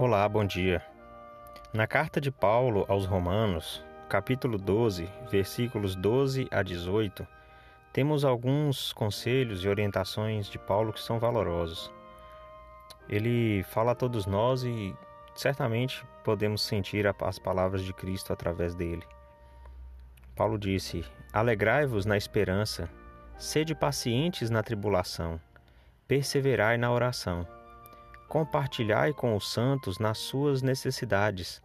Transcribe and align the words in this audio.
Olá, 0.00 0.28
bom 0.28 0.44
dia. 0.44 0.80
Na 1.72 1.84
carta 1.84 2.20
de 2.20 2.30
Paulo 2.30 2.86
aos 2.86 3.04
Romanos, 3.04 3.84
capítulo 4.08 4.56
12, 4.56 5.10
versículos 5.28 5.96
12 5.96 6.46
a 6.52 6.62
18, 6.62 7.26
temos 7.92 8.24
alguns 8.24 8.92
conselhos 8.92 9.64
e 9.64 9.68
orientações 9.68 10.46
de 10.46 10.56
Paulo 10.56 10.92
que 10.92 11.00
são 11.00 11.18
valorosos. 11.18 11.90
Ele 13.08 13.64
fala 13.64 13.90
a 13.90 13.94
todos 13.96 14.24
nós 14.24 14.62
e 14.62 14.94
certamente 15.34 16.06
podemos 16.22 16.62
sentir 16.62 17.04
as 17.04 17.38
palavras 17.40 17.82
de 17.82 17.92
Cristo 17.92 18.32
através 18.32 18.76
dele. 18.76 19.02
Paulo 20.36 20.56
disse: 20.56 21.04
Alegrai-vos 21.32 22.06
na 22.06 22.16
esperança, 22.16 22.88
sede 23.36 23.74
pacientes 23.74 24.48
na 24.48 24.62
tribulação, 24.62 25.40
perseverai 26.06 26.78
na 26.78 26.88
oração 26.92 27.44
Compartilhai 28.28 29.14
com 29.14 29.34
os 29.34 29.50
santos 29.50 29.98
nas 29.98 30.18
suas 30.18 30.60
necessidades, 30.60 31.62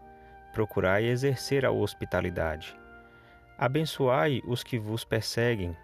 procurai 0.54 1.04
exercer 1.04 1.66
a 1.66 1.72
hospitalidade. 1.72 2.74
Abençoai 3.58 4.42
os 4.48 4.64
que 4.64 4.80
vos 4.80 5.04
perseguem, 5.04 5.76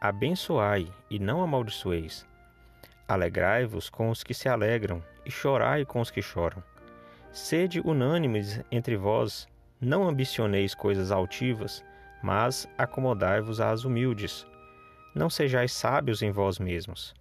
abençoai 0.00 0.90
e 1.08 1.20
não 1.20 1.40
amaldiçoeis. 1.40 2.26
Alegrai-vos 3.06 3.88
com 3.88 4.10
os 4.10 4.24
que 4.24 4.34
se 4.34 4.48
alegram 4.48 5.00
e 5.24 5.30
chorai 5.30 5.84
com 5.84 6.00
os 6.00 6.10
que 6.10 6.20
choram. 6.20 6.62
Sede 7.30 7.80
unânimes 7.84 8.60
entre 8.72 8.96
vós, 8.96 9.46
não 9.80 10.08
ambicioneis 10.08 10.74
coisas 10.74 11.12
altivas, 11.12 11.84
mas 12.20 12.68
acomodai-vos 12.76 13.60
às 13.60 13.84
humildes. 13.84 14.44
Não 15.14 15.30
sejais 15.30 15.72
sábios 15.72 16.22
em 16.22 16.32
vós 16.32 16.58
mesmos. 16.58 17.14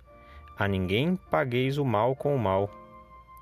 A 0.57 0.67
ninguém 0.67 1.15
pagueis 1.15 1.77
o 1.77 1.85
mal 1.85 2.15
com 2.15 2.35
o 2.35 2.39
mal 2.39 2.69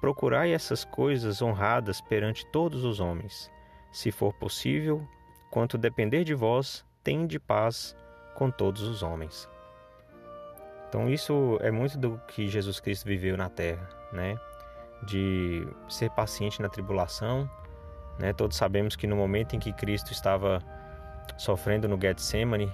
Procurai 0.01 0.51
essas 0.51 0.83
coisas 0.83 1.41
honradas 1.41 2.01
perante 2.01 2.45
todos 2.47 2.83
os 2.83 2.99
homens. 2.99 3.51
Se 3.91 4.11
for 4.11 4.33
possível, 4.33 5.07
quanto 5.51 5.77
depender 5.77 6.23
de 6.23 6.33
vós, 6.33 6.83
tende 7.03 7.39
paz 7.39 7.95
com 8.33 8.49
todos 8.49 8.81
os 8.81 9.03
homens. 9.03 9.47
Então 10.89 11.07
isso 11.07 11.57
é 11.61 11.69
muito 11.71 11.97
do 11.97 12.19
que 12.27 12.47
Jesus 12.47 12.79
Cristo 12.79 13.05
viveu 13.05 13.37
na 13.37 13.47
terra, 13.47 13.87
né? 14.11 14.37
De 15.05 15.65
ser 15.87 16.09
paciente 16.09 16.61
na 16.61 16.67
tribulação, 16.67 17.49
né? 18.19 18.33
Todos 18.33 18.57
sabemos 18.57 18.95
que 18.95 19.07
no 19.07 19.15
momento 19.15 19.55
em 19.55 19.59
que 19.59 19.71
Cristo 19.71 20.11
estava 20.11 20.61
sofrendo 21.37 21.87
no 21.87 21.99
Getsemane, 22.01 22.73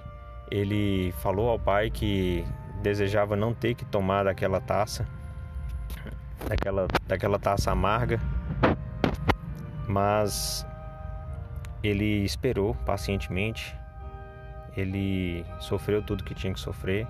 ele 0.50 1.12
falou 1.12 1.50
ao 1.50 1.58
Pai 1.58 1.90
que 1.90 2.44
desejava 2.82 3.36
não 3.36 3.52
ter 3.52 3.74
que 3.74 3.84
tomar 3.84 4.24
daquela 4.24 4.60
taça, 4.60 5.06
daquela, 6.46 6.86
daquela 7.06 7.38
taça 7.38 7.70
amarga, 7.70 8.20
mas 9.86 10.66
ele 11.82 12.24
esperou 12.24 12.74
pacientemente, 12.86 13.74
ele 14.76 15.44
sofreu 15.60 16.02
tudo 16.02 16.24
que 16.24 16.34
tinha 16.34 16.52
que 16.52 16.60
sofrer, 16.60 17.06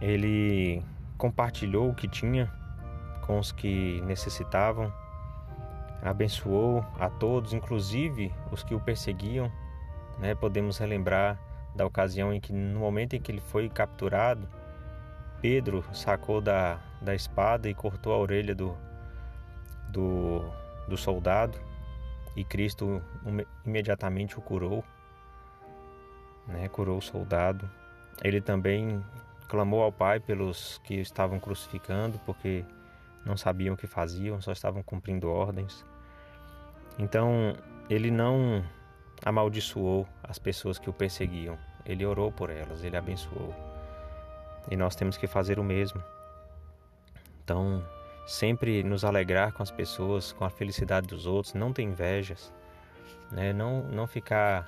ele 0.00 0.82
compartilhou 1.18 1.90
o 1.90 1.94
que 1.94 2.08
tinha 2.08 2.50
com 3.26 3.38
os 3.38 3.52
que 3.52 4.00
necessitavam, 4.02 4.92
abençoou 6.02 6.84
a 6.98 7.08
todos, 7.08 7.52
inclusive 7.52 8.32
os 8.50 8.62
que 8.62 8.74
o 8.74 8.80
perseguiam. 8.80 9.50
Né? 10.18 10.34
Podemos 10.34 10.78
relembrar 10.78 11.38
da 11.74 11.86
ocasião 11.86 12.32
em 12.34 12.40
que, 12.40 12.52
no 12.52 12.80
momento 12.80 13.14
em 13.14 13.20
que 13.20 13.30
ele 13.30 13.40
foi 13.40 13.68
capturado, 13.68 14.48
Pedro 15.40 15.84
sacou 15.92 16.40
da, 16.40 16.78
da 17.02 17.14
espada 17.14 17.68
e 17.68 17.74
cortou 17.74 18.12
a 18.12 18.18
orelha 18.18 18.54
do, 18.54 18.76
do, 19.90 20.44
do 20.88 20.96
soldado, 20.96 21.58
e 22.34 22.44
Cristo 22.44 23.02
imediatamente 23.64 24.38
o 24.38 24.42
curou, 24.42 24.82
né? 26.46 26.68
curou 26.68 26.98
o 26.98 27.02
soldado. 27.02 27.68
Ele 28.22 28.40
também 28.40 29.04
clamou 29.48 29.82
ao 29.82 29.92
Pai 29.92 30.18
pelos 30.18 30.80
que 30.84 30.94
estavam 30.94 31.38
crucificando, 31.38 32.18
porque 32.24 32.64
não 33.24 33.36
sabiam 33.36 33.74
o 33.74 33.76
que 33.76 33.86
faziam, 33.86 34.40
só 34.40 34.52
estavam 34.52 34.82
cumprindo 34.82 35.28
ordens. 35.28 35.84
Então, 36.98 37.54
ele 37.88 38.10
não 38.10 38.64
amaldiçoou 39.24 40.08
as 40.22 40.38
pessoas 40.38 40.78
que 40.78 40.88
o 40.88 40.92
perseguiam, 40.92 41.58
ele 41.84 42.04
orou 42.04 42.32
por 42.32 42.50
elas, 42.50 42.82
ele 42.82 42.96
abençoou. 42.96 43.54
E 44.70 44.76
nós 44.76 44.94
temos 44.94 45.16
que 45.16 45.26
fazer 45.26 45.58
o 45.58 45.64
mesmo. 45.64 46.02
Então, 47.52 47.84
sempre 48.24 48.82
nos 48.82 49.04
alegrar 49.04 49.52
com 49.52 49.62
as 49.62 49.70
pessoas, 49.70 50.32
com 50.32 50.42
a 50.42 50.48
felicidade 50.48 51.06
dos 51.06 51.26
outros, 51.26 51.52
não 51.52 51.70
ter 51.70 51.82
invejas, 51.82 52.50
né? 53.30 53.52
não, 53.52 53.82
não 53.82 54.06
ficar 54.06 54.66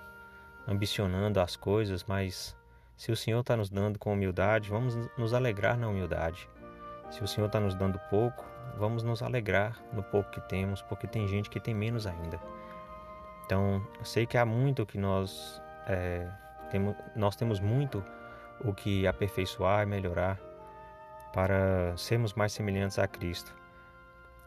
ambicionando 0.69 1.41
as 1.41 1.57
coisas, 1.57 2.05
mas 2.05 2.55
se 2.95 3.11
o 3.11 3.17
Senhor 3.17 3.41
está 3.41 3.57
nos 3.57 3.71
dando 3.71 3.99
com 3.99 4.13
humildade, 4.13 4.69
vamos 4.69 4.95
nos 5.17 5.33
alegrar 5.33 5.79
na 5.79 5.89
humildade. 5.89 6.47
Se 7.09 7.25
o 7.25 7.27
Senhor 7.27 7.47
está 7.47 7.59
nos 7.59 7.75
dando 7.75 7.99
pouco, 8.11 8.45
vamos 8.77 9.03
nos 9.03 9.23
alegrar 9.23 9.83
no 9.91 10.03
pouco 10.03 10.31
que 10.33 10.43
temos, 10.43 10.83
porque 10.83 11.07
tem 11.07 11.27
gente 11.27 11.49
que 11.49 11.59
tem 11.59 11.75
menos 11.75 12.07
ainda. 12.07 12.39
Então, 13.47 13.83
eu 13.99 14.05
sei 14.05 14.27
que 14.27 14.37
há 14.37 14.45
muito 14.45 14.85
que 14.85 14.99
nós 14.99 15.59
é, 15.87 16.29
temos, 16.71 16.95
nós 17.17 17.35
temos 17.35 17.61
muito 17.61 18.05
o 18.61 18.75
que 18.75 19.07
aperfeiçoar 19.07 19.85
e 19.85 19.87
melhorar 19.87 20.39
para 21.35 21.97
sermos 21.97 22.33
mais 22.33 22.53
semelhantes 22.53 22.99
a 22.99 23.09
Cristo. 23.09 23.53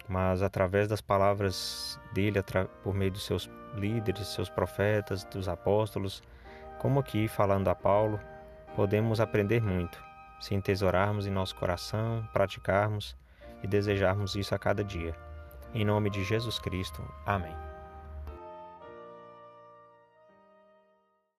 Mas 0.08 0.42
através 0.42 0.88
das 0.88 1.02
palavras 1.02 2.00
dele, 2.14 2.40
por 2.81 2.96
meio 2.96 3.12
dos 3.12 3.25
seus 3.25 3.50
líderes, 3.75 4.28
seus 4.30 4.50
profetas, 4.50 5.26
dos 5.26 5.50
apóstolos, 5.50 6.24
como 6.80 7.02
aqui 7.02 7.28
falando 7.28 7.68
a 7.68 7.76
Paulo, 7.76 8.18
podemos 8.74 9.20
aprender 9.20 9.62
muito, 9.62 10.02
se 10.40 10.56
entesourarmos 10.56 11.28
em 11.28 11.31
nosso 11.31 11.56
coração, 11.58 12.26
praticarmos 12.31 13.18
e 13.62 13.68
desejarmos 13.68 14.36
isso 14.36 14.56
a 14.56 14.59
cada 14.59 14.84
dia. 14.84 15.14
Em 15.74 15.84
nome 15.84 16.09
de 16.09 16.24
Jesus 16.24 16.58
Cristo. 16.58 17.03
Amém. 17.26 17.77